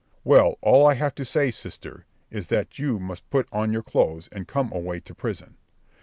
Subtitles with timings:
[0.23, 4.29] "Well, all I have to say, sister, is, that you must put on your clothes,
[4.31, 5.57] and come away to prison."